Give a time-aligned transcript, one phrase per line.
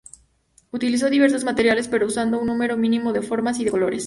[0.71, 3.99] Utilizó diversos materiales pero usando un número mínimo de formas y de colores.